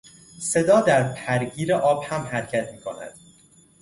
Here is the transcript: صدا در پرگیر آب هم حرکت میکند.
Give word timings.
صدا 0.39 0.81
در 0.81 1.13
پرگیر 1.13 1.73
آب 1.73 2.03
هم 2.03 2.21
حرکت 2.21 2.71
میکند. 2.71 3.13